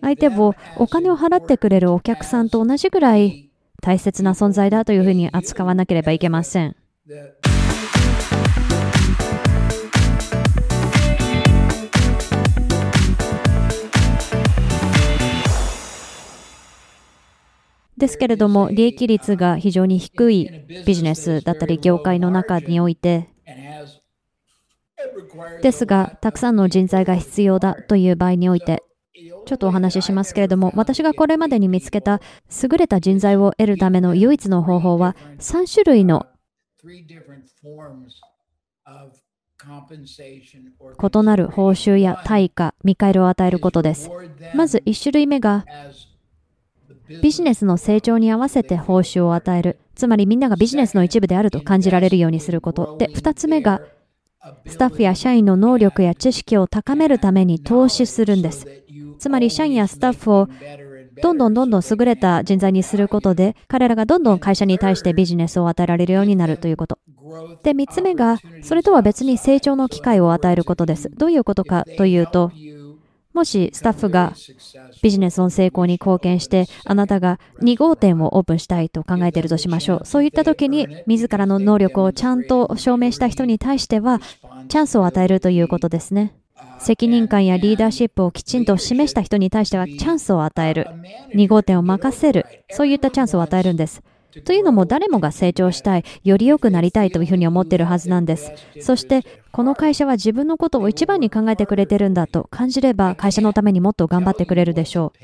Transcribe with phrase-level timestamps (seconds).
[0.00, 6.76] 相手をお金を払ってくれるお客さんと同じぐらい大切な存在だというふうに扱わなければいけません。
[17.96, 23.28] ですけれども、利益率が非常に低いビジネスだったり業界の中において、
[25.62, 28.84] ですが、たくさんの人材が必要だという場合において、
[29.46, 32.20] ちょっとお話ししますけれども、私がこれまでに見つけた
[32.62, 36.26] 優れた人材を得るための唯一の方法は、3種類の
[41.02, 44.10] 異なる報酬や対価、見返りを与えることです。
[44.54, 45.64] まず1種類目が、
[47.22, 49.78] ビジネスの成長に合わせて報酬を与える。
[49.94, 52.96] つまりみんながビジネスの一部であると感じられるようにすること。
[52.98, 53.80] で、2つ目が、
[54.66, 58.66] スタッフや社員の能力や知識を高めるために投資するんです。
[59.18, 60.48] つまり社員やスタッフを
[61.22, 66.98] どんどんどんどん優れた人材にすることで、彼らがどんどん会社に対してビジネスを与えられるようになるということ。
[67.62, 71.10] で、3つ目が、それとは別に成長の機会を与えることです。
[71.10, 72.52] どういうことかというと、
[73.34, 74.32] もしスタッフが
[75.02, 80.00] ビジネスの成功に貢献して、あなたが2号店をオープンしたいと考えているとしましょう。
[80.04, 84.20] そういった時に、自らの能力をちゃんと証明した人に対しては、
[84.68, 86.34] チャンスを与えるということですね。
[86.78, 90.86] 責任感やリーダーシップをきちんと示した人に対してはチャンスを与える。
[91.34, 92.46] 2号店を任せる。
[92.70, 94.02] そういったチャンスを与えるんです。
[94.44, 98.52] というのも誰もが成長したい、より良くなりたいというふうに思っているはずなんです。
[98.80, 105.18] そして、この会社は自分のことを一番に考えてくれてるんだと感じれば、会社のためにもっと頑張ってくれるでしょう。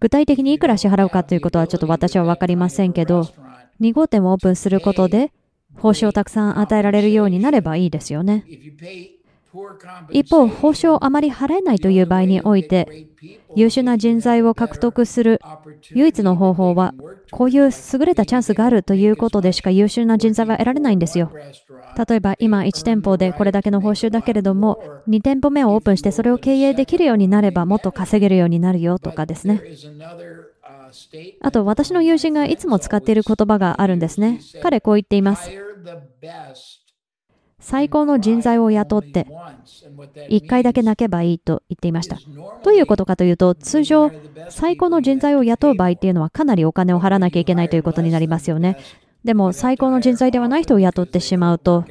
[0.00, 3.28] 具体的にいくら支払うかということはちょっと私は分かりませんけど、
[3.80, 5.32] 2号店をオープンすることで、
[5.76, 8.44] 報酬をたくさん与えられるようになればいいですよね。
[10.10, 13.06] 一方、報酬をあまり払えないという場合において、
[13.54, 15.40] 優秀な人材を獲得する
[15.94, 16.94] 唯一の方法は、
[17.30, 21.32] こういう優れたチャンスがあるということでしか優秀な人材は得られないんですよ。
[22.08, 29.62] 例えば今1店舗でこれだけの報酬だけれども、2店舗目をオープンしてそれを経営できるようになればもっと稼げるようになるよとかですね。
[31.40, 34.40] あと私の友人がいつも使っている言葉があるんですね。
[34.62, 35.50] 彼こう言っています。
[37.62, 39.26] 最高の人材を雇って、
[40.28, 42.18] 1回だけ泣けばいいと言っていました。
[42.64, 44.10] どういうことかというと、通常、
[44.50, 48.76] 最高の人材を雇う場合っていうのはかなりお金を払わなきゃいけないということになりますよね。
[49.24, 51.84] でも、最高の人材ではない人を雇ってしまうと、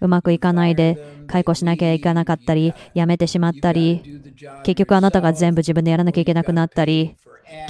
[0.00, 4.02] うまくいかないで、解雇しなきゃいけなかったり、辞めてしまったり、
[4.64, 7.16] 結局あなたが全部自分でやらなきゃいけなくなったり、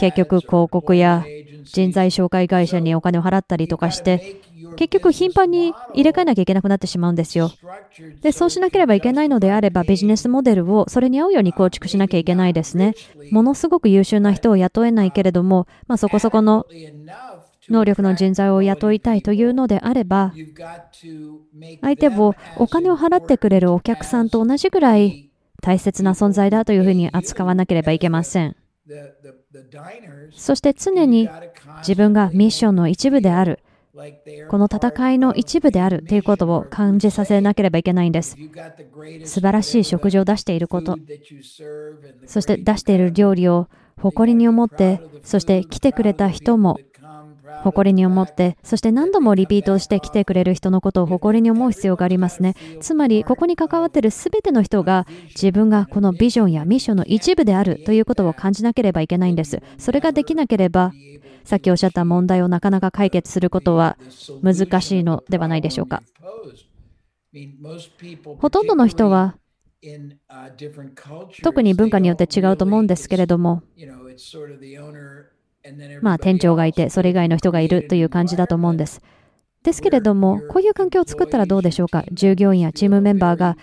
[0.01, 1.25] 結局広告や
[1.73, 4.41] 人材紹介会社にお金を払ったりとかして、
[4.77, 7.51] 結局頻繁に入れ替えなきゃいけなくなってしまうんですよ。
[8.23, 12.95] で、そうしなければいけないのであれば、ビジネスモデルをそれに合うように構築しなきゃいけないですね。
[13.31, 16.67] ものすごく優秀な人を雇えないけれども、まあ、そこそこの
[17.69, 20.33] 能力の人材を雇いたいというのであれば、
[21.81, 25.31] 相手をお金を払ってくれるお客さんと同じぐらい
[25.63, 28.57] 大切な存在だというふうに扱わなければいけません。
[30.33, 31.29] そして常に
[31.79, 33.61] 自分がミッションの一部である。
[34.51, 38.37] この戦いの一部であるということを感じさせなければいけないんです。
[39.25, 40.99] 素晴らしい食事を出していること、
[42.27, 46.79] そして出している料理を誇りに思って、そして来てくれた人も
[47.67, 52.55] 誇りに思って、そして何度もリピートして来てくれる人のことを誇りに思う必要がありますね。
[52.81, 59.61] つまり、ここに関わっている全ての人が自分がこのビジョンやミッションの一部であるということを感じなければいけないんです。
[59.79, 60.93] それができなければ、
[61.45, 63.99] さっきおっしゃった問題をなかなか解決することは
[64.43, 66.03] 難しいのではないでしょうか。
[68.39, 69.37] ほとんどの人は
[71.43, 73.63] 特に文化によって違うと思うんですけれども、
[76.03, 79.01] まあ、店長がいて、それ以外の人がいるという感じだと思うんです。
[79.63, 82.05] ですけれども、こういう環境を作ったらどうでしょうか？
[82.13, 83.57] 従業員やチームメンバーが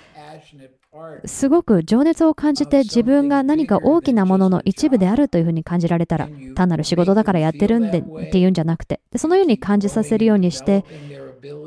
[1.26, 10.86] すごく情熱を感じて自分が何か大きなものの一部であるというふうに感じられたら単なる仕事だからやってるんでっていうんじゃなくてそのように感じさせるようにして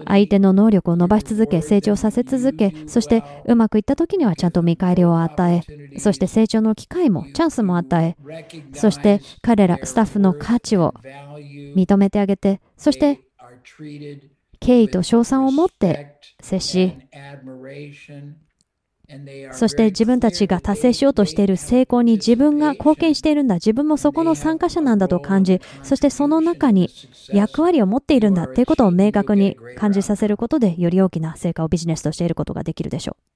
[0.07, 8.17] 相手の能力を伸ばし続け成長させ続けそしてうまくいった時にはちゃんと見返りを与えそして成長の機会もチャンスも与え
[8.73, 10.95] そして彼らスタッフの価値を
[11.75, 13.21] 認めてあげてそして
[14.61, 16.99] 敬意と称賛を持って接し
[19.53, 26.91] そして自分たちが達成しようとしている成功に自分が貢献しているんだ、自分もそこの参加者なんだと感じ、そしてその中に
[27.29, 33.27] 役割を持っているんだということを明確に感じさせることで、より大きな成果をビジネスとしていることができるでしょう。